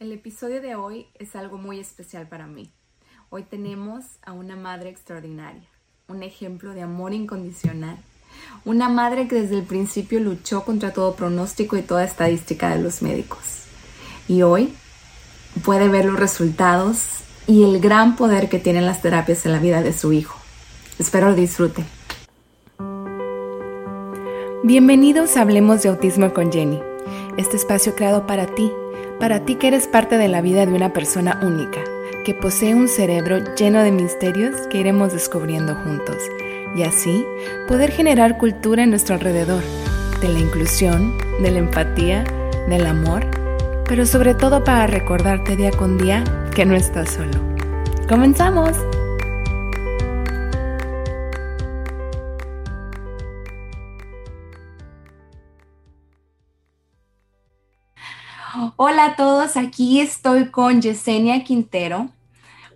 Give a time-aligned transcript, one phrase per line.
[0.00, 2.70] El episodio de hoy es algo muy especial para mí.
[3.30, 5.68] Hoy tenemos a una madre extraordinaria,
[6.06, 7.98] un ejemplo de amor incondicional,
[8.64, 13.02] una madre que desde el principio luchó contra todo pronóstico y toda estadística de los
[13.02, 13.64] médicos.
[14.28, 14.72] Y hoy
[15.64, 19.82] puede ver los resultados y el gran poder que tienen las terapias en la vida
[19.82, 20.38] de su hijo.
[21.00, 21.84] Espero disfruten.
[24.62, 26.80] Bienvenidos a Hablemos de Autismo con Jenny,
[27.36, 28.70] este espacio creado para ti,
[29.18, 31.80] para ti que eres parte de la vida de una persona única,
[32.24, 36.16] que posee un cerebro lleno de misterios que iremos descubriendo juntos,
[36.76, 37.24] y así
[37.66, 39.62] poder generar cultura en nuestro alrededor,
[40.20, 42.24] de la inclusión, de la empatía,
[42.68, 43.26] del amor,
[43.86, 46.24] pero sobre todo para recordarte día con día
[46.54, 47.40] que no estás solo.
[48.08, 48.76] ¡Comenzamos!
[58.80, 62.10] Hola a todos, aquí estoy con Yesenia Quintero,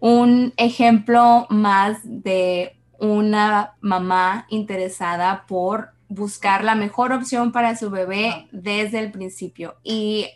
[0.01, 8.49] un ejemplo más de una mamá interesada por buscar la mejor opción para su bebé
[8.51, 9.77] desde el principio.
[9.85, 10.27] Y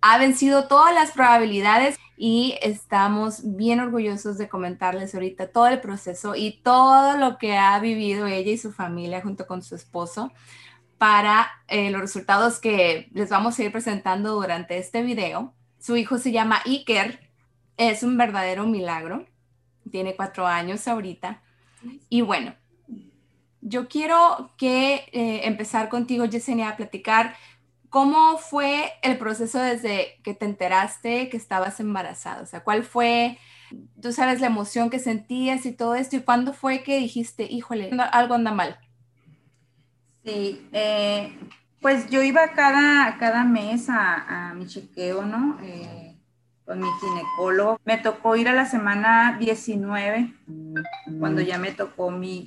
[0.00, 6.36] ha vencido todas las probabilidades y estamos bien orgullosos de comentarles ahorita todo el proceso
[6.36, 10.32] y todo lo que ha vivido ella y su familia junto con su esposo
[11.02, 15.52] para eh, los resultados que les vamos a ir presentando durante este video.
[15.80, 17.18] Su hijo se llama Iker,
[17.76, 19.26] es un verdadero milagro,
[19.90, 21.42] tiene cuatro años ahorita.
[22.08, 22.54] Y bueno,
[23.62, 27.34] yo quiero que eh, empezar contigo, Yesenia, a platicar
[27.90, 32.42] ¿Cómo fue el proceso desde que te enteraste que estabas embarazada?
[32.42, 33.38] O sea, ¿cuál fue,
[34.00, 36.14] tú sabes, la emoción que sentías y todo esto?
[36.14, 38.78] ¿Y cuándo fue que dijiste, híjole, algo anda mal?
[40.24, 41.36] Sí, eh,
[41.80, 45.58] pues yo iba cada, cada mes a, mi chequeo, ¿no?
[45.62, 46.16] Eh,
[46.64, 47.80] con mi ginecólogo.
[47.84, 50.32] Me tocó ir a la semana 19,
[51.18, 52.46] cuando ya me tocó mi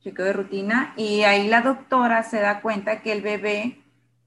[0.00, 3.82] chequeo de rutina, y ahí la doctora se da cuenta que el bebé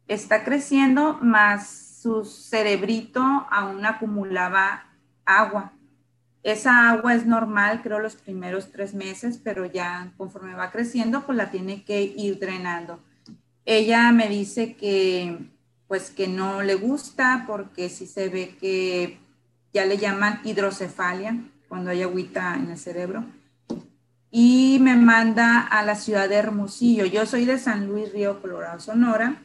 [0.07, 4.85] está creciendo, más su cerebrito aún acumulaba
[5.25, 5.72] agua.
[6.43, 11.37] Esa agua es normal, creo, los primeros tres meses, pero ya conforme va creciendo, pues
[11.37, 12.99] la tiene que ir drenando.
[13.65, 15.37] Ella me dice que,
[15.87, 19.19] pues que no le gusta porque si se ve que
[19.73, 21.37] ya le llaman hidrocefalia
[21.69, 23.23] cuando hay agüita en el cerebro.
[24.29, 27.05] Y me manda a la ciudad de Hermosillo.
[27.05, 29.41] Yo soy de San Luis Río Colorado, Sonora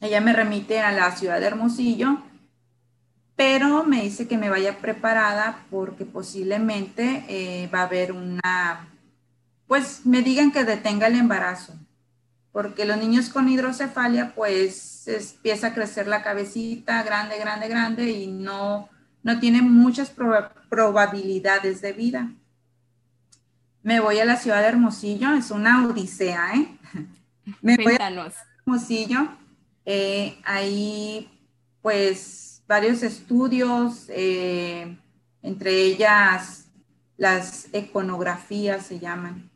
[0.00, 2.22] ella me remite a la ciudad de Hermosillo,
[3.40, 8.86] pero me dice que me vaya preparada porque posiblemente eh, va a haber una,
[9.66, 11.72] pues me digan que detenga el embarazo,
[12.52, 18.26] porque los niños con hidrocefalia pues empieza a crecer la cabecita grande, grande, grande y
[18.26, 18.90] no,
[19.22, 20.12] no tienen muchas
[20.68, 22.30] probabilidades de vida.
[23.82, 26.78] Me voy a la ciudad de Hermosillo, es una odisea, ¿eh?
[27.62, 28.34] Me voy a
[28.66, 29.28] Hermosillo
[29.86, 31.30] eh, hay
[31.80, 34.96] pues varios estudios, eh,
[35.42, 36.68] entre ellas
[37.16, 39.50] las econografías se llaman.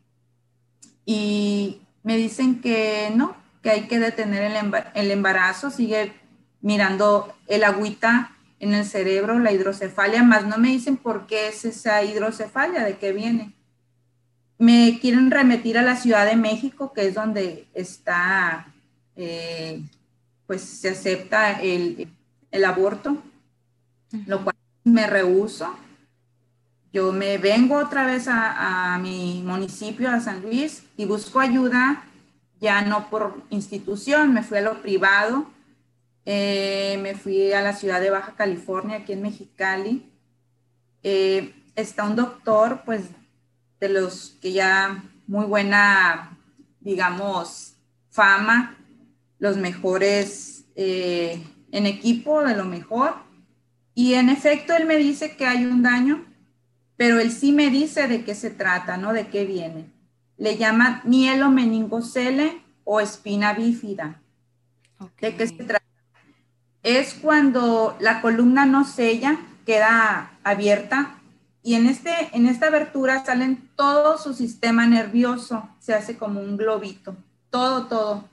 [1.05, 4.51] Y me dicen que no, que hay que detener
[4.95, 6.11] el, embarazo, sigue
[6.59, 11.63] mirando el agüita en el cerebro, la hidrocefalia, más no me dicen por qué es
[11.63, 13.53] esa hidrocefalia, de qué viene.
[14.57, 18.73] Me quieren remitir a la Ciudad de México, que es donde está
[19.15, 19.81] eh,
[20.45, 22.09] pues se acepta el,
[22.63, 23.17] aborto,
[24.27, 25.75] lo cual me rehuso.
[26.93, 32.05] Yo me vengo otra vez a, mi municipio, a San Luis, y busco ayuda,
[32.61, 35.47] ya no por institución, me fui a lo privado,
[36.25, 40.09] eh, me fui a la ciudad de Baja California, aquí en Mexicali.
[41.03, 43.09] Eh, está un doctor, pues,
[43.79, 46.37] de los que ya muy buena,
[46.79, 47.75] digamos,
[48.09, 48.77] fama,
[49.39, 51.43] los mejores eh,
[51.75, 53.15] en equipo, de lo mejor.
[53.93, 56.23] Y en efecto, él me dice que hay un daño,
[56.95, 59.11] pero él sí me dice de qué se trata, ¿no?
[59.11, 59.91] De qué viene.
[60.37, 64.21] Le llama meningocele o espina bífida.
[65.19, 65.85] ¿De qué se trata?
[66.81, 71.19] Es cuando la columna no sella, queda abierta
[71.61, 76.55] y en, este, en esta abertura salen todo su sistema nervioso, se hace como un
[76.55, 77.17] globito,
[77.49, 78.29] todo, todo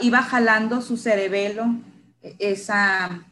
[0.00, 1.74] iba jalando su cerebelo,
[2.38, 3.24] esa,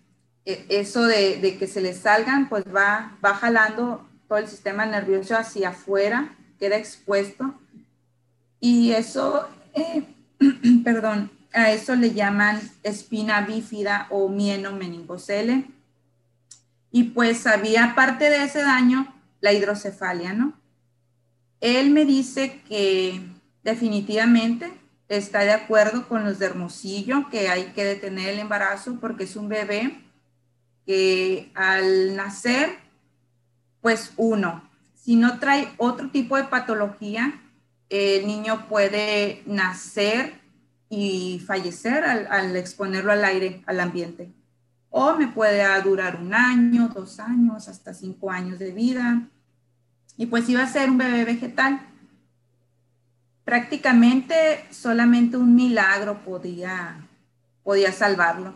[0.44, 5.36] e, eso de, que se le salgan, pues va, va jalando todo el sistema nervioso
[5.36, 7.54] hacia afuera, queda expuesto.
[8.60, 10.04] Y eso, eh,
[10.84, 15.66] perdón, a eso le llaman espina bífida o mieno meningocele.
[16.90, 20.54] Y pues había parte de ese daño la hidrocefalia, ¿no?
[21.60, 23.20] Él me dice que
[23.62, 24.72] definitivamente
[25.08, 29.36] está de acuerdo con los de Hermosillo, que hay que detener el embarazo porque es
[29.36, 30.00] un bebé
[30.86, 32.78] que al nacer,
[33.80, 37.40] pues uno, si no trae otro tipo de patología,
[37.88, 40.40] el niño puede nacer
[40.90, 44.30] y fallecer al, exponerlo al aire, al ambiente.
[44.90, 49.28] O me puede durar un año, dos años, hasta cinco años de vida.
[50.16, 51.80] Y pues iba a ser un bebé vegetal.
[53.48, 57.08] Prácticamente solamente un milagro podía,
[57.62, 58.52] podía salvarlo.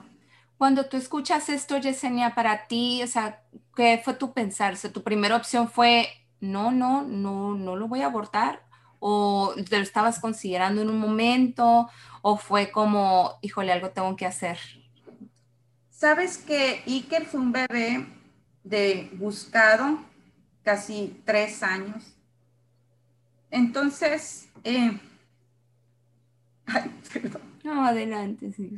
[0.59, 3.43] Cuando tú escuchas esto, Yesenia, para ti, o sea,
[3.75, 4.77] ¿qué fue tu pensar?
[4.77, 6.09] ¿Tu primera opción fue,
[6.41, 8.67] no, no, no, no lo voy a abortar?
[9.01, 11.89] ¿O te lo estabas considerando en un momento?
[12.21, 14.59] ¿O fue como, híjole, algo tengo que hacer?
[15.89, 18.07] Sabes que Iker fue un bebé
[18.63, 20.01] de buscado
[20.63, 22.12] casi tres años.
[23.53, 24.99] Entonces, eh,
[26.67, 27.43] ay, perdón.
[27.63, 28.75] No, adelante, sí.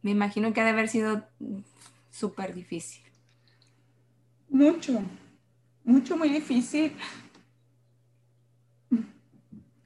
[0.00, 1.26] Me imagino que ha de haber sido
[2.10, 3.02] súper difícil.
[4.48, 5.02] Mucho,
[5.84, 6.96] mucho, muy difícil.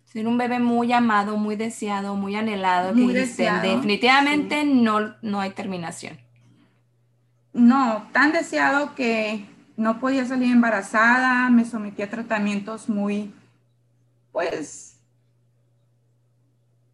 [0.04, 6.18] Ser un bebé muy amado, muy deseado, muy anhelado, que definitivamente no, no hay terminación.
[7.54, 9.46] No, tan deseado que
[9.76, 13.32] no podía salir embarazada, me sometí a tratamientos muy,
[14.32, 15.00] pues,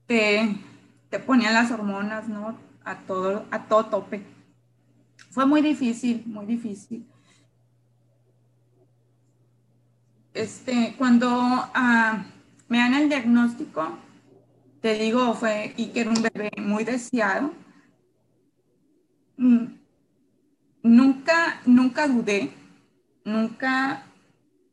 [0.07, 0.57] te,
[1.11, 2.59] te ponían las hormonas, ¿no?
[2.85, 4.23] A todo, a todo tope.
[5.31, 7.07] Fue muy difícil, muy difícil.
[10.35, 12.25] Este, cuando ah,
[12.69, 13.99] me dan el diagnóstico,
[14.81, 17.53] te digo, fue y que era un bebé muy deseado.
[19.39, 19.79] Mm,
[20.83, 22.51] nunca, nunca dudé,
[23.29, 24.03] nunca,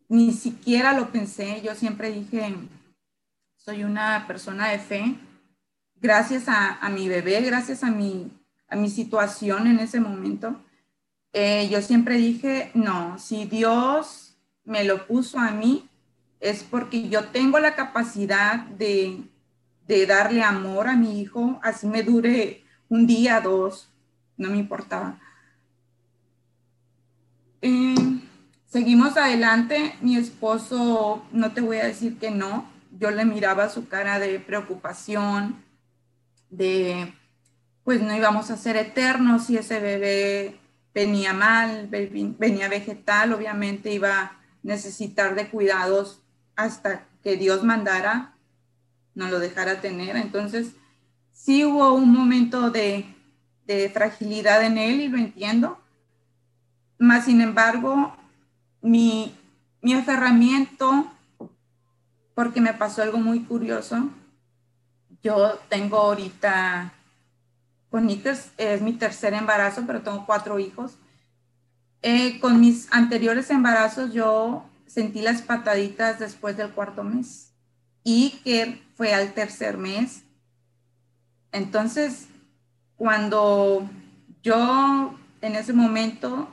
[0.10, 1.62] ni siquiera lo pensé.
[1.62, 2.56] Yo siempre dije,
[3.56, 5.16] soy una persona de fe.
[5.96, 8.32] Gracias a, mi bebé, gracias a mi,
[8.68, 10.60] a mi situación en ese momento,
[11.38, 15.90] eh, yo siempre dije, no, si Dios me lo puso a mí,
[16.40, 19.24] es porque yo tengo la capacidad de,
[20.08, 23.90] darle amor a mi hijo, así me dure un día, dos,
[24.38, 25.20] no me importaba.
[27.62, 27.96] Eh,
[28.76, 32.70] seguimos adelante, mi esposo, no te voy a decir que no,
[33.00, 35.64] yo le miraba su cara de preocupación,
[36.50, 37.14] de
[37.86, 40.60] pues no íbamos a ser eternos si ese bebé
[40.94, 46.22] venía mal, venía vegetal, obviamente iba a necesitar de cuidados
[46.58, 48.34] hasta que Dios mandara,
[49.14, 50.18] no lo dejara tener.
[50.18, 50.74] Entonces,
[51.32, 53.06] sí hubo un momento de,
[53.94, 55.80] fragilidad en él y lo entiendo.
[57.00, 58.18] Más sin embargo,
[58.86, 59.36] mi,
[59.82, 61.12] mi aferramiento,
[62.36, 64.10] porque me pasó algo muy curioso,
[65.24, 66.94] yo tengo ahorita,
[67.90, 70.98] con Nickers es mi tercer embarazo, pero tengo cuatro hijos.
[72.04, 77.52] Eh, con mis anteriores embarazos yo sentí las pataditas después del cuarto mes
[78.04, 80.24] y que fue al tercer mes.
[81.52, 82.28] Entonces,
[82.98, 83.90] cuando
[84.44, 86.48] yo en ese momento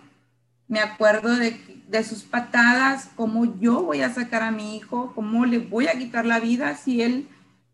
[0.69, 5.45] me acuerdo de, de, sus patadas, cómo yo voy a sacar a mi hijo, cómo
[5.45, 7.29] le voy a quitar la vida si él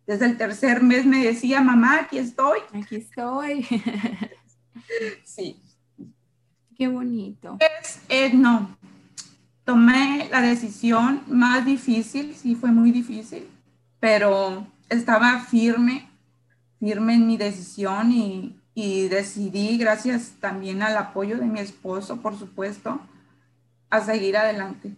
[0.08, 2.60] desde el tercer mes me decía, mamá, aquí estoy.
[2.72, 3.66] Aquí estoy.
[5.24, 5.60] sí.
[6.78, 7.58] Qué bonito.
[7.60, 8.78] Es, eh, no,
[9.64, 13.46] tomé la decisión más difícil, sí fue muy difícil,
[14.00, 16.08] pero estaba firme,
[16.80, 18.57] firme en mi decisión y,
[19.08, 23.00] decidí, gracias también al apoyo de mi esposo, por supuesto,
[23.90, 24.92] a seguir adelante.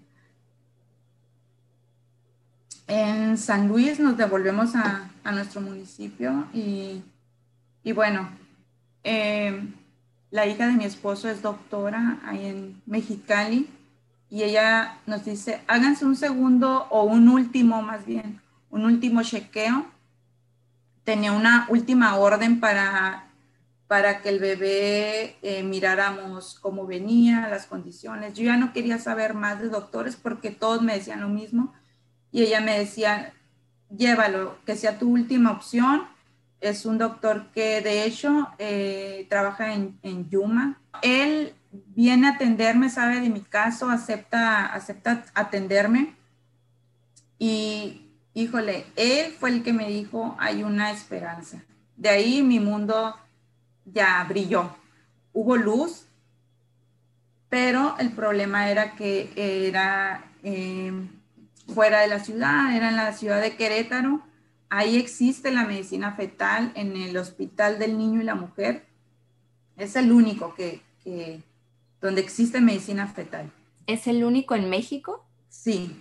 [2.86, 7.02] En San Luis nos devolvemos a, nuestro municipio y,
[7.94, 8.28] bueno,
[9.02, 9.66] eh,
[10.30, 13.70] la hija de mi esposo es doctora ahí en Mexicali
[14.28, 19.86] y ella nos dice, háganse un segundo o un último más bien, un último chequeo.
[21.04, 23.29] Tenía una última orden para,
[23.90, 28.34] para que el bebé eh, miráramos cómo venía, las condiciones.
[28.34, 31.72] Yo ya no quería saber más de doctores porque todos me decían lo mismo.
[32.30, 33.32] Y ella me decía,
[33.88, 36.04] llévalo, que sea tu última opción.
[36.60, 40.80] Es un doctor que de hecho eh, trabaja en, en Yuma.
[41.02, 46.14] Él viene a atenderme, sabe de mi caso, acepta, acepta atenderme.
[47.40, 48.02] Y
[48.34, 51.64] híjole, él fue el que me dijo, hay una esperanza.
[51.96, 53.16] De ahí mi mundo
[53.92, 54.76] ya brilló.
[55.32, 56.06] hubo luz,
[57.48, 61.08] pero el problema era que era em,
[61.74, 64.22] fuera de la ciudad, era en la ciudad de Querétaro.
[64.68, 68.86] Ahí existe la medicina fetal en el Hospital del Niño y la Mujer.
[69.76, 70.80] Es el único que,
[72.00, 73.50] donde existe medicina fetal.
[73.86, 75.24] ¿Es el único en México?
[75.48, 75.96] Sí.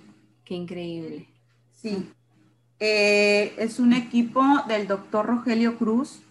[0.46, 1.27] Qué increíble.
[1.74, 2.12] Sí.
[2.79, 6.22] Eh, es un equipo del doctor Rogelio Cruz.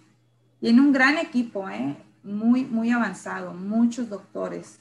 [0.60, 1.96] Tiene un gran equipo, ¿eh?
[2.22, 4.78] muy, muy avanzado, muchos doctores.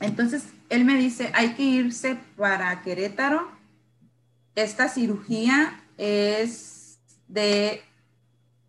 [0.00, 3.48] Entonces, él me dice, hay que irse para Querétaro.
[4.54, 7.82] Esta cirugía es de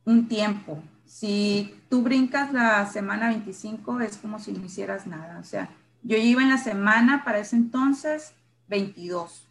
[0.05, 0.81] un tiempo.
[1.05, 5.39] Si tú brincas la semana 25, es como si no hicieras nada.
[5.39, 5.69] O sea,
[6.03, 8.33] yo iba en la semana para ese entonces
[8.69, 9.47] 22.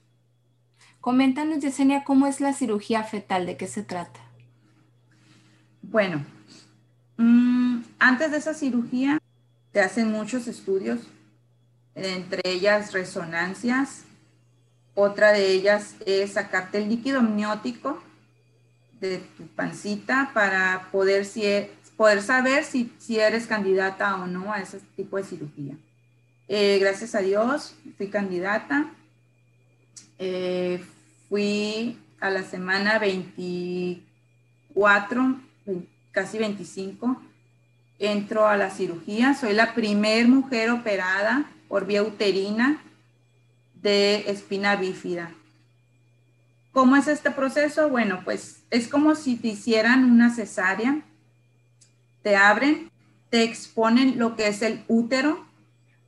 [1.00, 4.21] Coméntanos, Yesenia, cómo es la cirugía fetal, de qué se trata.
[5.83, 6.25] Bueno,
[7.17, 9.21] mm, antes de esa cirugía
[9.73, 11.01] te hacen muchos estudios,
[11.95, 14.05] entre ellas resonancias.
[14.95, 18.03] Otra de ellas es sacarte el líquido amniótico
[19.01, 24.53] de tu pancita para poder, si, e, poder saber si, si, eres candidata o no
[24.53, 25.75] a ese tipo de cirugía.
[26.49, 28.91] Eh, gracias a Dios fui candidata.
[30.19, 30.85] Eh,
[31.29, 35.41] fui a la semana 24,
[36.17, 37.21] casi 25,
[37.99, 39.35] entro a la cirugía.
[39.35, 42.83] Soy la primer mujer operada por vía uterina
[43.75, 45.31] de espina bífida.
[46.73, 47.91] ¿Cómo es este proceso?
[47.91, 51.03] Bueno, pues es como si te hicieran una cesárea,
[52.23, 52.91] te abren,
[53.29, 55.45] te exponen lo que es el útero,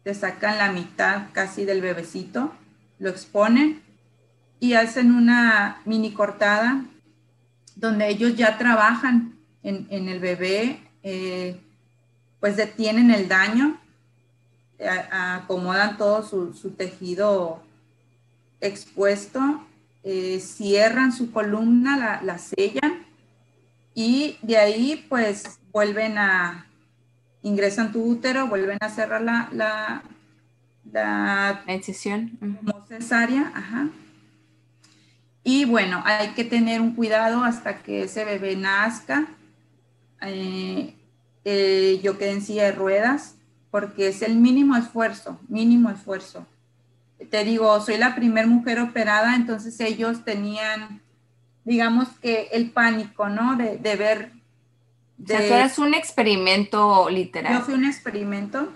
[0.05, 2.55] te sacan la mitad casi del bebecito,
[2.99, 3.83] lo exponen
[4.59, 6.87] y hacen una mini cortada
[7.77, 11.61] donde ellos ya trabajan en, el bebé, eh,
[12.41, 13.81] pues detienen el daño,
[15.11, 17.63] acomodan todo su, tejido
[18.61, 19.67] expuesto,
[20.05, 23.05] eh, cierran su columna, la, sellan
[23.95, 26.67] y de ahí pues vuelven a,
[27.43, 30.03] ingresan tu útero, vuelven a cerrar la, la,
[30.93, 32.39] la, incisión.
[32.89, 33.89] cesárea, ajá
[35.51, 39.29] y bueno, hay que tener un cuidado hasta que ese bebé nazca.
[40.23, 40.95] Eh,
[41.45, 43.37] eh, yo quedé en silla de ruedas
[43.71, 46.47] porque es el mínimo esfuerzo, mínimo esfuerzo.
[47.31, 51.03] Te digo, soy la primera mujer operada, entonces ellos tenían,
[51.65, 53.57] digamos que el pánico, ¿no?
[53.57, 54.33] De, ver...
[55.17, 57.53] De, o sea, un experimento literal.
[57.53, 58.73] Yo fui un experimento.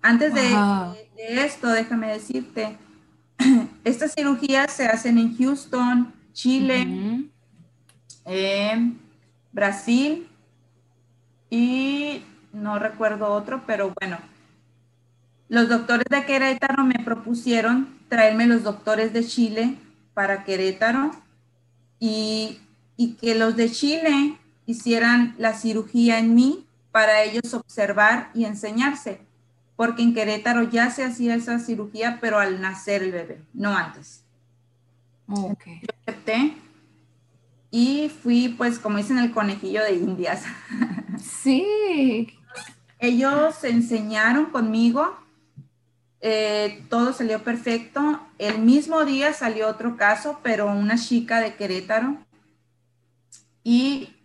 [0.00, 0.42] Antes de,
[1.16, 2.78] de esto, déjame decirte,
[3.84, 7.28] Estas cirugías se hacen en Houston, Chile,
[9.52, 10.28] Brasil
[11.56, 14.18] y no recuerdo otro, pero bueno,
[15.48, 19.76] los doctores de Querétaro me propusieron traerme los doctores de Chile
[20.14, 21.10] para Querétaro
[21.98, 22.60] y,
[22.96, 29.20] y que los de Chile hicieran la cirugía en mí para ellos observar y enseñarse
[29.76, 34.24] porque en Querétaro ya se hacía esa cirugía, pero al nacer el bebé, no antes.
[35.28, 35.80] Okay.
[35.82, 36.56] Yo acepté
[37.70, 40.44] y fui, pues, como dicen, el conejillo de Indias.
[41.18, 42.38] Sí.
[42.98, 45.16] Ellos enseñaron conmigo,
[46.20, 48.20] eh, todo salió perfecto.
[48.38, 52.18] El mismo día salió otro caso, pero una chica de Querétaro.
[53.62, 54.16] Y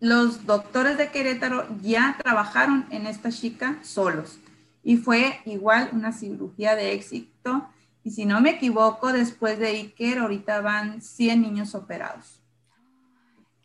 [0.00, 4.38] los doctores de Querétaro ya trabajaron en esta chica solos
[4.84, 7.66] y fue igual una cirugía de éxito.
[8.04, 12.43] Y si no me equivoco, después de Iker, ahorita van 100 niños operados.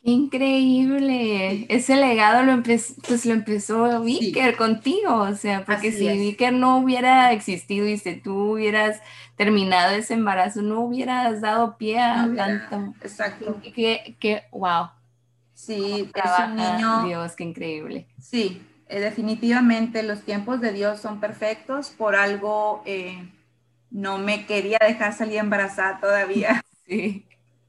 [0.09, 1.65] ¡Qué increíble!
[1.69, 6.77] Ese legado lo, empezó, pues lo empezó Iker contigo, o sea, porque si Iker no
[6.79, 9.01] hubiera existido y si tú hubieras
[9.35, 12.95] terminado ese embarazo, no hubieras dado pie a tanto.
[13.01, 13.61] Exacto.
[13.75, 14.89] Que, que, wow,
[15.53, 17.03] Sí, es un niño.
[17.03, 18.07] Dios, qué increíble.
[18.19, 21.89] Sí, eh, definitivamente los tiempos de Dios son perfectos.
[21.89, 23.29] Por algo eh,
[23.91, 26.63] no me quería dejar salir embarazada todavía.
[26.87, 27.23] Sí.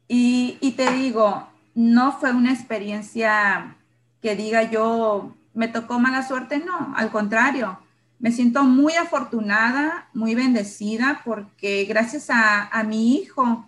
[0.08, 1.49] Y, y te digo,
[1.80, 3.76] no fue una experiencia
[4.20, 7.78] que diga yo, me tocó mala suerte, no, al contrario.
[8.18, 13.66] Me siento muy afortunada, muy bendecida, porque gracias a, a mi hijo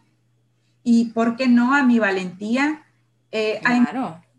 [0.84, 2.82] y, ¿por qué no?, a mi valentía,
[3.30, 3.80] eh, hay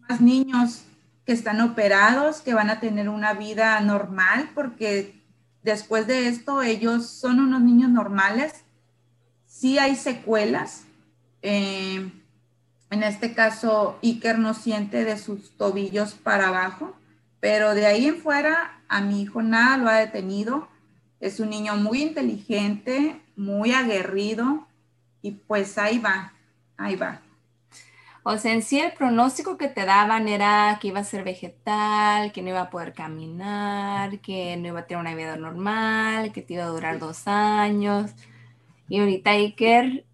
[0.07, 0.83] más niños
[1.25, 5.19] que están operados, que van a tener una vida normal, porque
[5.63, 8.65] después de esto ellos son unos niños normales.
[9.47, 10.83] Sí hay secuelas.
[11.41, 12.11] Eh,
[12.93, 16.95] en este caso, Iker no siente de sus tobillos para abajo,
[17.39, 20.67] pero de ahí en fuera a mi hijo nada lo ha detenido.
[21.19, 24.67] Es un niño muy inteligente, muy aguerrido
[25.21, 26.33] y pues ahí va,
[26.77, 27.21] ahí va.
[28.25, 32.31] O sea, en sí el pronóstico que te daban era que iba a ser vegetal,
[32.31, 36.41] que no iba a poder caminar, que no iba a tener una vida normal, que
[36.41, 38.11] te iba a durar dos años.
[38.87, 40.05] Y ahorita Iker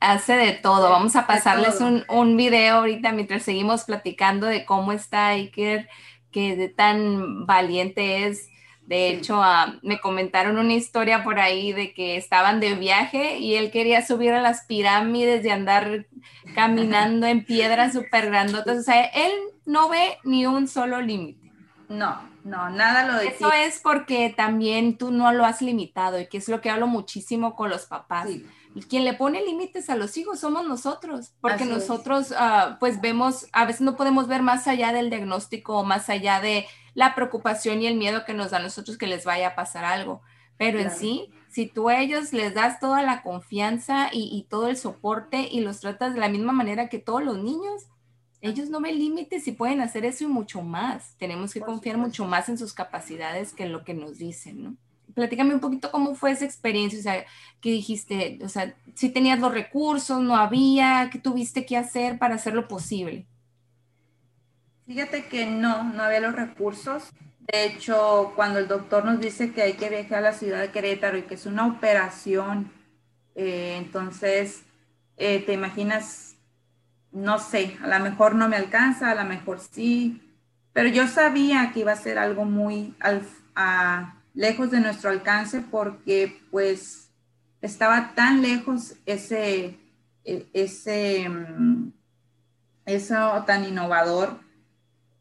[0.00, 0.90] hace de todo.
[0.90, 5.88] Vamos a pasarles un, un, video ahorita mientras seguimos platicando de cómo está Iker,
[6.30, 8.48] que de tan valiente es
[8.86, 13.56] de hecho, ah, me comentaron una historia por ahí de que estaban de viaje y
[13.56, 16.06] él quería subir a las pirámides y andar
[16.54, 18.78] caminando en piedras súper grandotas.
[18.78, 19.32] O sea, él
[19.64, 21.50] no ve ni un solo límite.
[21.88, 26.28] No, no, nada lo de Eso es porque también tú no lo has limitado y
[26.28, 28.30] que es lo que hablo muchísimo con los papás.
[28.30, 28.46] Y
[28.82, 33.64] quien le pone límites a los hijos somos nosotros, porque nosotros ah, pues vemos, a
[33.64, 37.86] veces no podemos ver más allá del diagnóstico o más allá de la preocupación y
[37.86, 40.22] el miedo que nos da a nosotros que les vaya a pasar algo.
[40.58, 44.76] Pero en sí, si tú a ellos les das toda la confianza y, todo el
[44.76, 47.86] soporte y los tratas de la misma manera que todos los niños,
[48.40, 51.14] ellos no ven límites y pueden hacer eso y mucho más.
[51.18, 54.76] Tenemos que confiar mucho más en sus capacidades que en lo que nos dicen, ¿no?
[55.16, 57.24] Platícame un poquito cómo fue esa experiencia, o sea,
[57.62, 58.38] ¿qué dijiste?
[58.44, 63.26] O sea, si tenías los recursos, no había, ¿qué tuviste que hacer para hacerlo posible?
[64.86, 67.14] Fíjate que no, no había los recursos.
[67.50, 70.70] De hecho, cuando el doctor nos dice que hay que viajar a la ciudad de
[70.70, 72.70] Querétaro y que es una operación,
[73.34, 74.64] eh, entonces
[75.16, 76.36] eh, te imaginas,
[77.10, 80.20] no sé, a lo mejor no me alcanza, a lo mejor sí,
[80.74, 82.94] pero yo sabía que iba a ser algo muy
[84.36, 87.08] lejos de nuestro alcance porque pues
[87.60, 89.76] estaba tan lejos ese,
[90.24, 91.92] e, ese, mm,
[92.84, 94.46] eso tan innovador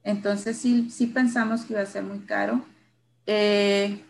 [0.05, 2.63] entonces sí, sí pensamos que iba a ser muy caro.
[3.25, 4.05] Eh,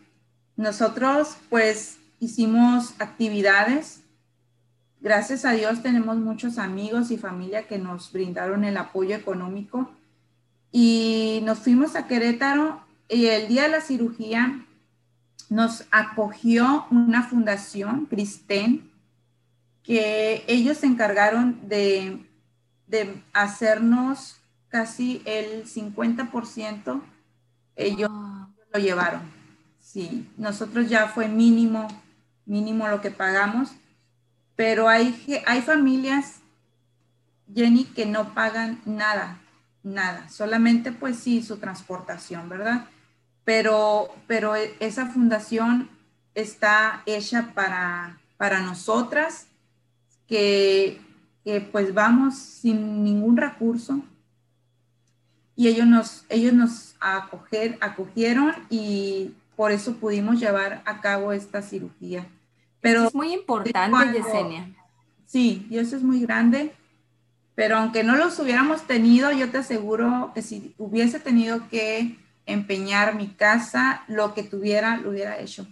[0.58, 4.02] nosotros pues hicimos actividades.
[5.00, 9.90] Gracias a Dios tenemos muchos amigos y familia que nos brindaron el apoyo económico.
[10.70, 14.66] Y nos fuimos a Querétaro y el día de la cirugía
[15.50, 18.92] nos acogió una fundación, Cristén,
[19.84, 22.26] que ellos se encargaron de,
[22.88, 24.38] de hacernos
[24.70, 27.02] casi el 50%
[27.76, 28.50] ellos ah.
[28.74, 29.22] lo llevaron.
[29.80, 31.88] Sí, nosotros ya fue mínimo,
[32.46, 33.72] mínimo lo que pagamos,
[34.56, 36.40] pero hay, hay familias,
[37.54, 39.40] Jenny, que no pagan nada,
[39.84, 42.88] nada, solamente pues sí su transportación, ¿verdad?
[43.46, 45.90] Pero, pero esa fundación
[46.34, 49.48] está hecha para, para nosotras,
[50.28, 51.00] que,
[51.44, 54.02] que pues vamos sin ningún recurso,
[55.56, 61.62] y ellos nos, ellos nos acoger, acogieron y por eso pudimos llevar a cabo esta
[61.62, 62.28] cirugía.
[62.82, 64.76] Pero es muy importante, Yesenia.
[65.26, 66.74] Sí, y eso es muy grande,
[67.56, 73.16] pero aunque no los hubiéramos tenido, yo te aseguro que si hubiese tenido que empeñar
[73.16, 75.68] mi casa, lo que tuviera, lo hubiera hecho.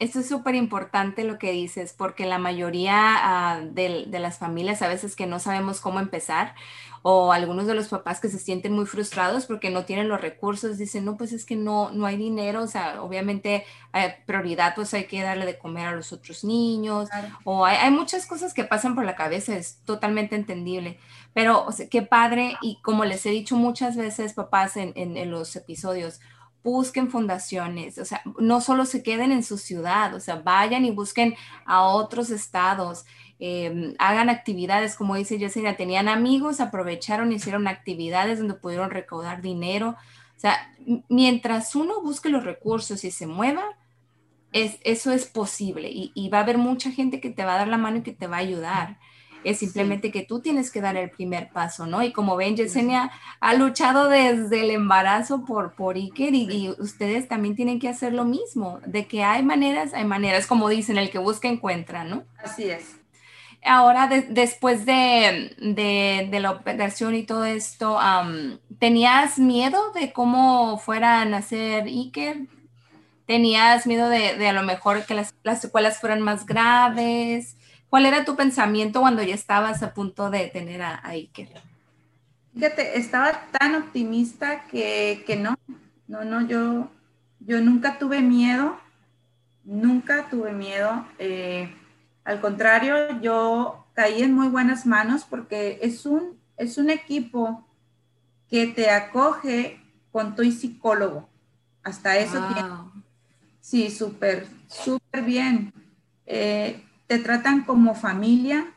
[0.00, 4.80] Esto es súper importante lo que dices, porque la mayoría ah, de, de, las familias
[4.80, 6.54] a veces que no sabemos cómo empezar,
[7.02, 10.76] o algunos de los papás que se sienten muy frustrados porque no tienen los recursos,
[10.76, 14.92] dicen, no, pues es que no, no hay dinero, o sea, obviamente hay prioridad, pues
[14.92, 17.08] hay que darle de comer a los otros niños,
[17.44, 20.98] o hay, hay, muchas cosas que pasan por la cabeza, es totalmente entendible,
[21.32, 25.16] pero o sea, qué padre, y como les he dicho muchas veces, papás, en, en,
[25.16, 26.20] en los episodios,
[26.62, 30.90] busquen fundaciones, o sea, no solo se queden en su ciudad, o sea, vayan y
[30.90, 33.04] busquen a otros estados.
[33.38, 39.96] Em, hagan actividades, como dice Yesenia, tenían amigos, aprovecharon, hicieron actividades donde pudieron recaudar dinero.
[40.36, 40.74] O sea,
[41.08, 43.64] mientras uno busque los recursos y se mueva,
[44.52, 47.68] es, eso es posible y, va a haber mucha gente que te va a dar
[47.68, 48.98] la mano y que te va a ayudar.
[49.44, 52.02] Es simplemente que tú tienes que dar el primer paso, ¿no?
[52.02, 57.28] Y como ven, Yesenia ha luchado desde el embarazo por, por Iker y, y, ustedes
[57.28, 58.80] también tienen que hacer lo mismo.
[58.86, 62.24] De que hay maneras, hay maneras, como dicen, el que busca encuentra, ¿no?
[62.42, 63.00] Así es.
[63.62, 67.98] Ahora, después de, la operación y todo esto,
[68.78, 72.46] ¿tenías miedo de cómo fuera a nacer Iker?
[73.26, 77.56] ¿Tenías miedo de, a lo mejor que las, secuelas fueran más graves?
[77.90, 81.48] ¿Cuál era tu pensamiento cuando ya estabas a punto de tener a, Iker?
[82.54, 85.56] Fíjate, estaba tan optimista que, no,
[86.06, 86.88] no, no, yo,
[87.40, 88.78] yo nunca tuve miedo,
[89.64, 91.04] nunca tuve miedo.
[91.18, 91.74] Eh,
[92.22, 97.66] al contrario, yo caí en muy buenas manos porque es un, es un equipo
[98.48, 99.80] que te acoge
[100.12, 101.28] con tu psicólogo.
[101.82, 102.68] Hasta eso tiene.
[103.60, 105.72] Sí, súper, súper bien.
[106.26, 108.68] Eh, te tratan como familia,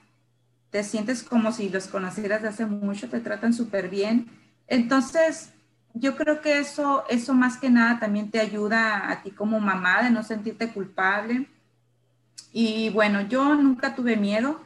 [0.71, 4.27] te sientes como si los conocieras de hace mucho, te tratan súper bien.
[4.65, 5.51] Entonces,
[5.93, 10.01] yo creo que eso, eso más que nada también te ayuda a ti como mamá
[10.01, 11.47] de no sentirte culpable.
[12.51, 14.59] Y bueno, yo nunca tuve miedo.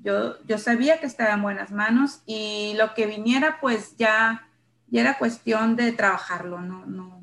[0.00, 4.46] Yo, yo sabía que estaba en buenas manos y lo que viniera, pues ya,
[4.88, 6.60] ya era cuestión de trabajarlo.
[6.60, 7.22] No, no,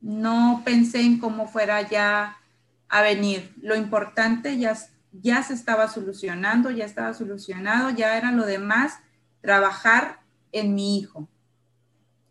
[0.00, 2.38] no pensé en cómo fuera ya
[2.88, 3.52] a venir.
[3.60, 4.74] Lo importante ya,
[5.12, 8.98] ya se estaba solucionando, ya estaba solucionado, ya era lo demás,
[9.40, 10.20] trabajar
[10.52, 11.28] en mi hijo.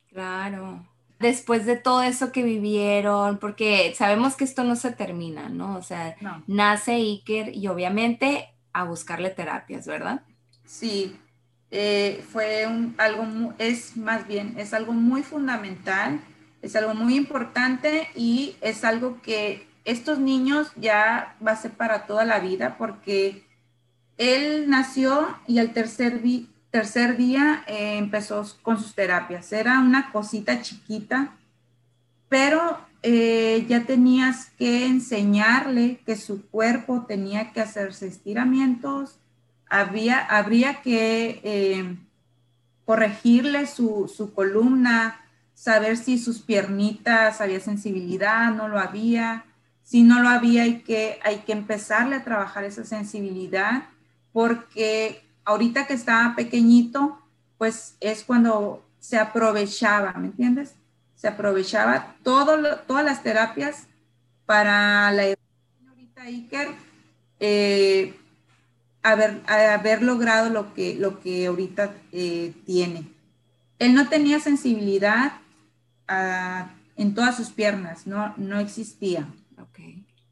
[0.09, 0.87] Claro.
[1.19, 5.77] Después de todo eso que vivieron, porque sabemos que esto no se termina, ¿no?
[5.77, 6.15] O sea,
[6.47, 10.23] nace Iker y obviamente a buscarle terapias, ¿verdad?
[10.65, 11.15] Sí,
[11.69, 16.19] eh, fue un, algo, es más bien, es algo muy fundamental,
[16.61, 22.05] es algo muy importante y es algo que estos niños ya va a ser para
[22.05, 23.45] toda la vida porque
[24.17, 26.21] él nació y al tercer,
[26.69, 29.51] tercer día eh, empezó con sus terapias.
[29.51, 31.35] Era una cosita chiquita,
[32.29, 39.17] pero eh, ya tenías que enseñarle que su cuerpo tenía que hacerse estiramientos,
[39.67, 41.97] había, habría que eh,
[42.85, 45.21] corregirle su, su, columna,
[45.55, 49.45] saber si sus piernitas había sensibilidad, no lo había.
[49.83, 53.83] Si no lo había, hay que, hay que empezarle a trabajar esa sensibilidad,
[54.31, 57.19] porque ahorita que estaba pequeñito,
[57.57, 60.75] pues es cuando se aprovechaba, ¿me entiendes?
[61.15, 63.87] Se aprovechaba todo todas las terapias
[64.45, 65.35] para la
[65.89, 66.69] ahorita Iker
[67.39, 68.15] eh,
[69.03, 73.07] haber, haber, logrado lo que, lo que ahorita eh, tiene.
[73.79, 75.33] Él no tenía sensibilidad
[76.07, 79.27] ah, en todas sus piernas, no, no existía.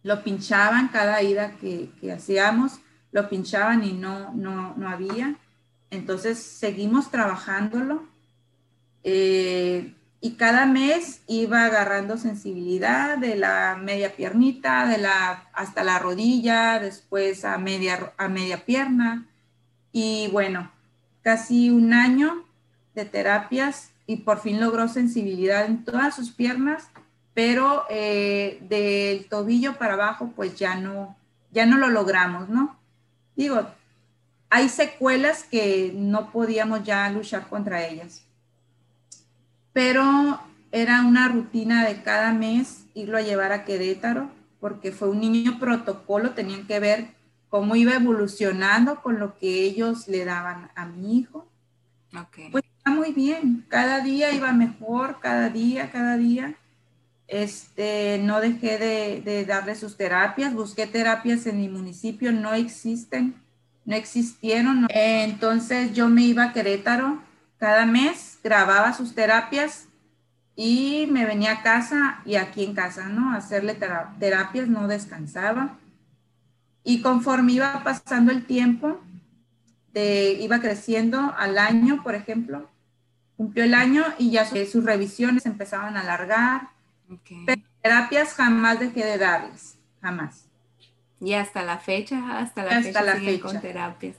[0.04, 2.80] Lo pinchaban cada ida que, hacíamos
[3.12, 5.36] lo pinchaban y no, no, no había.
[5.90, 8.08] Entonces seguimos trabajándolo
[9.04, 15.98] eh, y cada mes iba agarrando sensibilidad de la media piernita, de la, hasta la
[15.98, 19.28] rodilla, después a media, a media pierna.
[19.92, 20.72] Y bueno,
[21.22, 22.46] casi un año
[22.96, 26.90] de terapias y por fin logró sensibilidad en todas sus piernas,
[27.40, 31.16] pero eh, del tobillo para abajo pues ya no,
[31.54, 32.78] ya no lo logramos, ¿no?
[33.34, 33.66] digo,
[34.50, 38.26] hay secuelas que no podíamos ya luchar contra ellas.
[39.72, 40.38] Pero
[40.74, 45.60] era una rutina de cada mes irlo a llevar a Querétaro, porque fue un niño
[45.60, 47.08] protocolo, tenían que ver
[47.48, 51.48] cómo iba evolucionando con lo que ellos le daban a mi hijo.
[52.14, 52.50] Okay.
[52.50, 56.58] Pues está muy bien, cada día iba mejor, cada día, cada día.
[57.30, 58.80] Este, no dejé
[59.24, 63.36] de, darle sus terapias, busqué terapias en mi municipio, no existen,
[63.86, 64.88] no existieron.
[64.90, 67.22] Entonces yo me iba a Querétaro
[67.60, 69.86] cada mes, grababa sus terapias
[70.56, 73.32] y me venía a casa y aquí en casa, ¿no?
[73.34, 73.78] hacerle
[74.20, 75.78] terapias, no descansaba.
[76.84, 79.00] Y conforme iba pasando el tiempo,
[79.94, 82.68] iba creciendo al año, por ejemplo,
[83.38, 86.79] cumplió el año y ya sus revisiones empezaban a alargar
[87.46, 90.48] pero terapias jamás dejé de darles, jamás.
[91.20, 93.42] Y hasta la fecha, hasta la fecha, la fecha.
[93.42, 94.16] con terapias.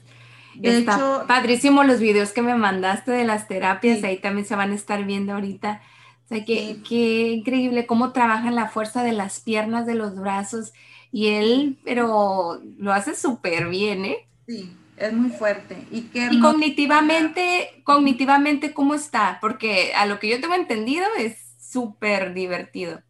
[0.55, 4.71] De hecho, padrísimo los videos que me mandaste de las terapias, ahí también se van
[4.71, 5.81] a estar viendo ahorita.
[6.25, 10.73] O sea, que, qué increíble cómo trabajan la fuerza de las piernas, de los brazos.
[11.11, 14.27] Y él, pero lo hace súper bien, ¿eh?
[14.47, 15.77] Sí, es muy fuerte.
[15.91, 19.39] Y, y cognitivamente, cognitivamente, ¿cómo está?
[19.41, 23.01] Porque a lo que yo tengo entendido es súper divertido.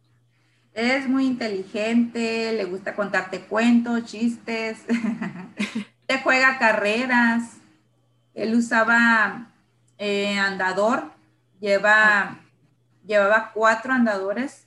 [0.72, 4.78] Es muy inteligente, le gusta contarte cuentos, chistes,
[6.06, 7.58] te juega carreras.
[8.34, 9.48] Él usaba
[9.98, 11.12] eh, andador,
[11.60, 12.38] lleva,
[13.06, 14.66] llevaba cuatro andadores,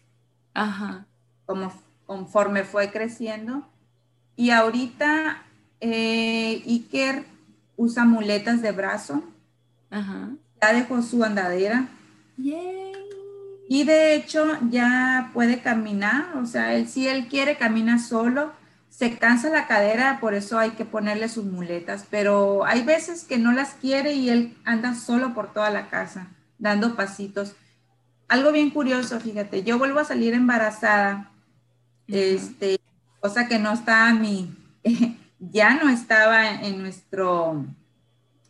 [0.53, 1.05] Ajá.
[1.45, 1.73] como
[2.05, 3.67] conforme fue creciendo.
[4.35, 5.41] Y ahorita
[5.79, 7.25] eh, Iker
[7.77, 9.23] usa muletas de brazo.
[9.89, 10.29] Ajá.
[10.61, 11.87] Ya dejó su andadera.
[13.67, 18.53] Y de hecho ya puede caminar, o sea, él si él quiere camina solo,
[18.89, 23.37] se cansa la cadera, por eso hay que ponerle sus muletas, pero hay veces que
[23.37, 26.27] no las quiere y él anda solo por toda la casa,
[26.59, 27.55] dando pasitos.
[28.27, 31.31] Algo bien curioso, fíjate, yo vuelvo a salir embarazada,
[32.07, 32.79] este,
[33.19, 34.55] cosa que no está a mí,
[35.39, 37.65] ya no estaba en nuestro,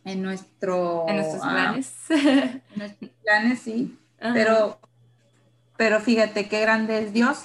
[0.04, 1.06] en nuestro...
[1.08, 1.94] En nuestros ah, planes.
[2.10, 4.78] en nuestros planes, sí, pero
[5.76, 7.44] pero fíjate qué grande es Dios.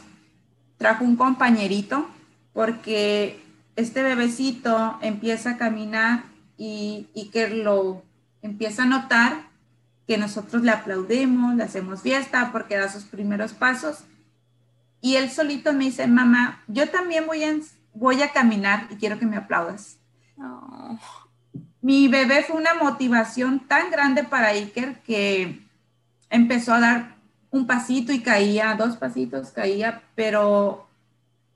[0.78, 2.10] Trajo un compañerito
[2.54, 3.44] porque
[3.76, 6.24] este bebecito empieza a caminar
[6.58, 8.04] y, y que lo
[8.42, 9.52] empieza a notar
[10.08, 14.04] que nosotros le aplaudimos, le hacemos fiesta porque da sus primeros pasos.
[15.00, 17.56] Y él solito me dice, mamá, yo también voy a,
[17.94, 19.98] voy a caminar y quiero que me aplaudas.
[21.82, 25.66] Mi bebé fue una motivación tan grande para Iker que
[26.30, 27.16] empezó a dar
[27.52, 30.88] un pasito y caía, dos pasitos caía, pero,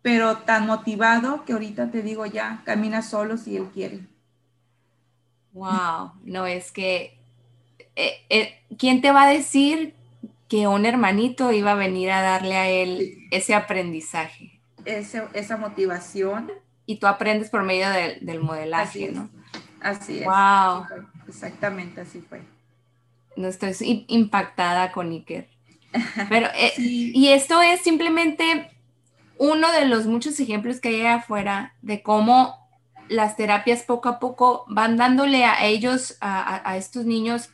[0.01, 4.01] pero tan motivado que ahorita te digo ya, camina solo si él quiere.
[5.53, 7.17] Wow, no es que,
[7.95, 9.95] eh, eh, ¿quién te va a decir
[10.49, 14.51] que un hermanito iba a venir a darle a él ese aprendizaje?
[14.85, 16.51] esa motivación.
[16.85, 19.27] Y tú aprendes por medio del modelaje, ¿no?
[19.81, 20.25] Así es.
[20.25, 20.85] Wow.
[21.27, 22.41] Exactamente, así fue.
[23.35, 25.54] No estoy impactada con Iker.
[26.29, 28.69] Pero, eh, y esto es simplemente
[29.37, 32.65] uno de los muchos ejemplos que hay afuera de cómo
[33.07, 37.49] las terapias poco a poco van dándole a ellos, a, estos niños,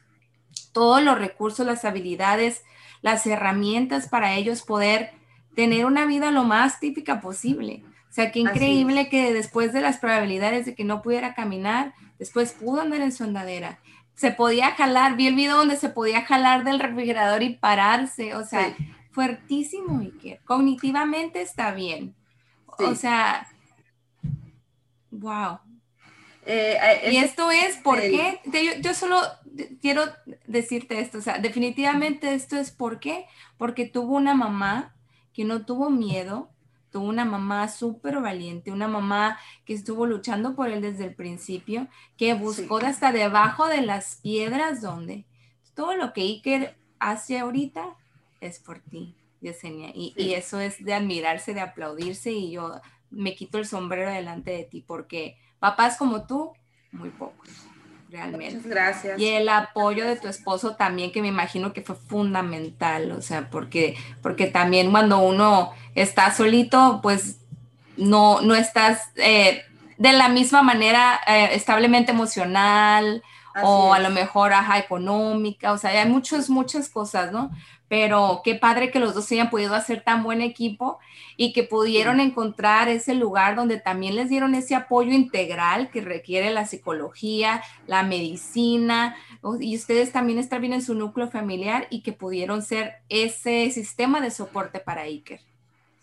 [0.71, 2.63] todos los recursos, las habilidades,
[3.01, 5.11] las herramientas para ellos poder
[5.55, 7.83] tener una vida lo más típica posible.
[8.09, 12.53] O sea, qué increíble que después de las probabilidades de que no pudiera caminar, después
[12.53, 13.79] pudo andar en su andadera.
[14.21, 18.45] Se podía jalar, vi el video donde se podía jalar del refrigerador y pararse, o
[18.45, 18.77] sea,
[19.09, 20.39] fuertísimo, Iker.
[20.45, 22.13] Cognitivamente está bien.
[22.67, 23.47] O sea,
[25.09, 25.57] wow.
[26.45, 29.19] Eh, eh, y esto es porque, yo, yo, solo
[29.81, 30.03] quiero
[30.45, 33.25] decirte esto, o sea, definitivamente esto es porque,
[33.57, 34.93] porque tuvo una mamá
[35.33, 36.51] que no tuvo miedo,
[36.91, 41.87] tuvo una mamá súper valiente, una mamá que estuvo luchando por él desde el principio,
[42.17, 45.25] que buscó hasta debajo de las piedras donde
[45.73, 47.95] todo lo que Iker hace ahorita
[48.41, 53.35] es por ti, Yesenia, y, y eso es de admirarse, de aplaudirse y yo me
[53.35, 56.51] quito el sombrero delante de ti porque papás como tú,
[56.91, 57.70] muy pocos
[58.11, 58.55] realmente.
[58.55, 59.19] Muchas gracias.
[59.19, 63.49] Y el apoyo de tu esposo también, que me imagino que fue fundamental, o sea,
[63.49, 67.37] porque, porque también cuando uno está solito, pues
[67.97, 69.63] no, no estás eh,
[69.97, 73.23] de la misma manera eh, establemente emocional
[73.63, 77.51] o a lo mejor, ajá, económica, o sea, hay muchas, muchas cosas, ¿no?
[77.91, 80.99] Pero qué padre que los dos hayan podido hacer tan buen equipo
[81.35, 86.51] y que pudieron encontrar ese lugar donde también les dieron ese apoyo integral que requiere
[86.51, 89.17] la psicología, la medicina,
[89.59, 94.21] y ustedes también están bien en su núcleo familiar y que pudieron ser ese sistema
[94.21, 95.41] de soporte para Iker.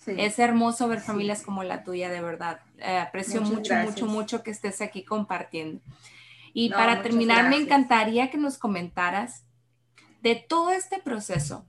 [0.09, 2.61] Es hermoso ver familias como la tuya, de verdad.
[2.81, 5.81] Eh, aprecio mucho, mucho, mucho que estés aquí compartiendo.
[6.53, 9.45] Y para terminar, me encantaría que nos comentaras
[10.21, 11.65] de todo este proceso,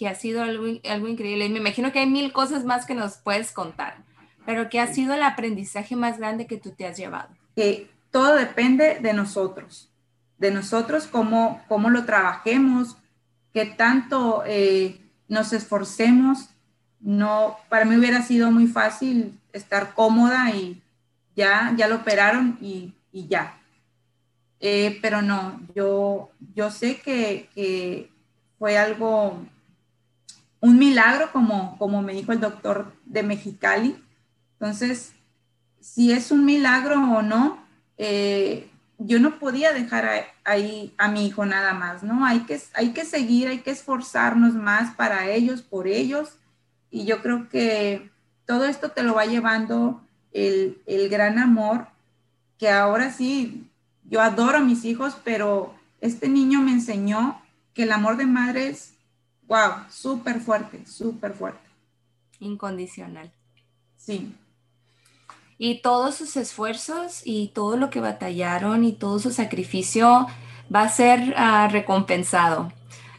[0.00, 1.44] que ha sido algo, algo increíble.
[1.44, 4.02] Y me imagino que hay mil cosas más que nos puedes contar,
[4.46, 7.28] pero ¿qué ha sido el aprendizaje más grande que tú te has llevado?
[7.54, 9.90] Que todo depende de nosotros,
[10.38, 12.96] de nosotros, cómo, cómo lo trabajemos,
[13.52, 16.48] qué tanto eh, nos esforcemos.
[16.98, 20.80] No, para mí hubiera sido muy fácil estar cómoda y
[21.36, 23.60] ya, ya lo operaron y, y ya.
[24.60, 28.10] Eh, pero no, yo, yo sé que, que
[28.58, 29.44] fue algo
[30.60, 33.96] un milagro, como, como me dijo el doctor de Mexicali.
[34.58, 35.12] Entonces,
[35.80, 37.64] si es un milagro o no,
[37.96, 42.26] eh, yo no podía dejar ahí a mi hijo nada más, ¿no?
[42.26, 46.36] Hay que, hay que seguir, hay que esforzarnos más para ellos, por ellos.
[46.90, 48.10] Y yo creo que
[48.44, 51.88] todo esto te lo va llevando el, el gran amor,
[52.58, 53.66] que ahora sí,
[54.04, 57.40] yo adoro a mis hijos, pero este niño me enseñó
[57.72, 58.94] que el amor de madre es
[59.50, 61.68] wow, súper fuerte, súper fuerte.
[62.38, 63.32] Incondicional.
[63.96, 64.32] Sí.
[65.58, 70.26] Y todos sus esfuerzos y todo lo que batallaron y todo su sacrificio
[70.74, 72.72] va a ser ah, recompensado.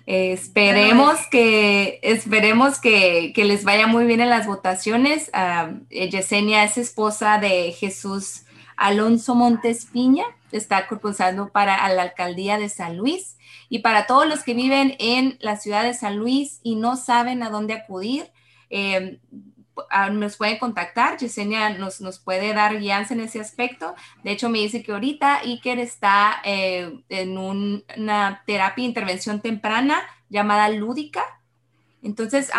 [0.05, 5.29] esperemos que, esperemos que, les vaya muy bien en las votaciones.
[5.33, 8.43] Uh, Yesenia es esposa de Jesús
[8.77, 13.37] Alonso Montes Piña, está concursando para la alcaldía de San Luis.
[13.71, 17.41] Y para todos los que viven en la ciudad de San Luis y no saben
[17.41, 18.29] a dónde acudir,
[18.69, 19.21] eh,
[20.11, 21.17] nos pueden contactar.
[21.17, 23.95] Yesenia nos, nos puede dar guianza en ese aspecto.
[24.25, 30.01] De hecho, me dice que ahorita Iker está eh, en una terapia de intervención temprana
[30.27, 31.23] llamada lúdica.
[32.03, 32.51] Entonces,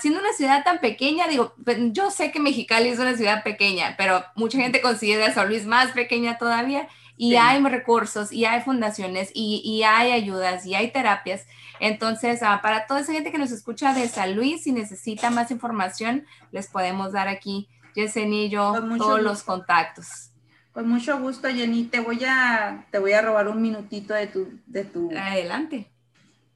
[0.00, 3.94] siendo una ciudad tan pequeña, digo, pues, yo sé que Mexicali es una ciudad pequeña,
[3.96, 6.88] pero mucha gente considera San Luis más pequeña todavía.
[7.16, 11.46] Y hay recursos y hay fundaciones y, hay ayudas y hay terapias.
[11.80, 15.50] Entonces, ah, para toda esa gente que nos escucha de San Luis, si necesita más
[15.50, 20.30] información, les podemos dar aquí, Yesenia y yo, todos los contactos.
[20.72, 21.84] Con mucho gusto, Jenny.
[21.84, 24.58] Te voy a, te voy a robar un minutito de tu...
[24.66, 25.88] De tu Adelante.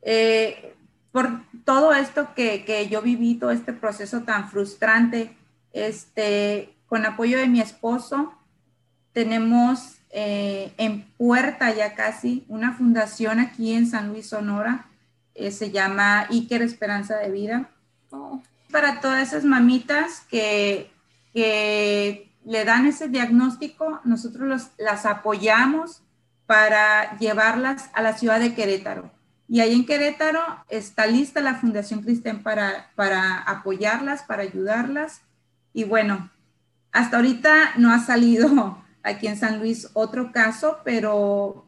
[0.03, 0.75] Eh,
[1.12, 5.37] por todo esto que, que, yo viví, todo este proceso tan frustrante,
[5.73, 8.33] este, con apoyo de mi esposo,
[9.12, 14.87] tenemos eh, en puerta ya casi una fundación aquí en San Luis, Sonora,
[15.35, 17.71] eh, se llama Iker Esperanza de Vida.
[18.11, 18.42] Oh.
[18.71, 20.90] Para todas esas mamitas que,
[21.33, 26.03] que le dan ese diagnóstico, nosotros las apoyamos
[26.47, 29.11] para llevarlas a la ciudad de Querétaro.
[29.49, 35.23] Y ahí en Querétaro está lista la Fundación Cristian para, para apoyarlas, para ayudarlas.
[35.73, 36.31] Y bueno,
[36.92, 41.66] hasta ahorita no ha salido aquí en San Luis otro caso, pero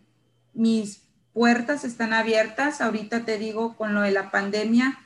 [0.52, 2.80] mis puertas están abiertas.
[2.80, 4.98] Ahorita te digo, con lo de la pandemia,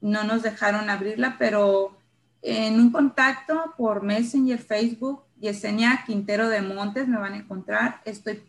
[0.00, 1.96] no nos dejaron abrirla, pero
[2.42, 8.00] en un contacto por Messenger, Facebook, Yesenia Quintero de Montes me van a encontrar.
[8.04, 8.42] Estoy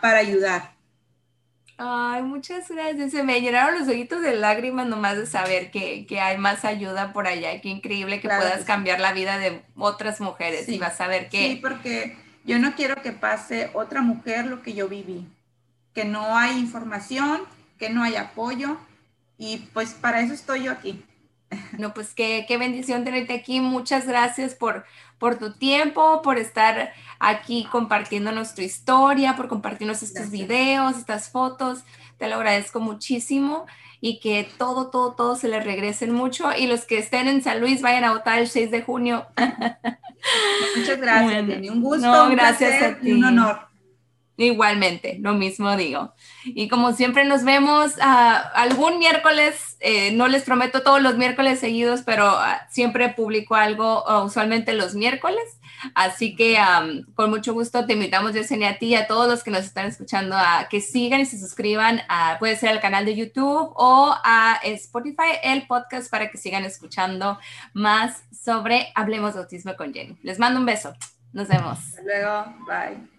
[0.00, 0.78] para ayudar.
[1.80, 3.12] Ay, muchas gracias.
[3.12, 7.28] Se me llenaron los ojitos de lágrimas nomás de saber que, hay más ayuda por
[7.28, 7.60] allá.
[7.60, 11.50] Qué increíble que puedas cambiar la vida de otras mujeres y vas a ver que...
[11.50, 12.16] Sí, porque
[12.48, 15.26] yo no quiero que pase otra mujer lo que yo viví.
[15.92, 17.42] Que no hay información,
[17.78, 18.78] que no hay apoyo
[19.36, 21.04] y pues para eso estoy yo aquí.
[21.78, 23.60] No, pues qué, qué bendición tenerte aquí.
[23.60, 24.86] Muchas gracias por,
[25.18, 31.80] por tu tiempo, por estar aquí compartiendo nuestra historia, por compartirnos estos videos, estas fotos.
[32.18, 33.66] Te lo agradezco muchísimo
[34.00, 36.50] y que todo, todo, todo se les regresen mucho.
[36.56, 39.26] Y los que estén en San Luis vayan a votar el 6 de junio.
[40.76, 43.12] Muchas gracias, Un gusto, un gracias a ti.
[43.12, 43.67] un honor.
[44.40, 46.14] Igualmente, lo mismo digo.
[46.44, 51.58] Y como siempre nos vemos uh, algún miércoles, eh, no les prometo todos los miércoles
[51.58, 55.42] seguidos, pero uh, siempre publico algo uh, usualmente los miércoles.
[55.96, 56.56] Así que
[57.14, 59.86] con mucho gusto te invitamos, Yesenia, a ti y a todos los que nos están
[59.86, 64.14] escuchando a que sigan y se suscriban, a, puede ser al canal de YouTube o
[64.24, 67.38] a Spotify, el podcast, para que sigan escuchando
[67.74, 70.16] más sobre Hablemos de Autismo con Jenny.
[70.22, 70.94] Les mando un beso.
[71.32, 71.78] Nos vemos.
[71.78, 72.44] Hasta luego.
[72.66, 73.17] Bye.